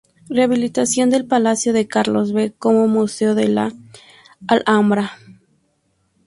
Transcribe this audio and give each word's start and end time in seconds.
Rehabilitación 0.31 1.11
del 1.11 1.27
Palacio 1.27 1.73
de 1.73 1.87
Carlos 1.87 2.31
V 2.31 2.53
como 2.57 2.87
Museo 2.87 3.35
de 3.35 3.47
la 3.49 3.71
Alhambra. 4.47 5.11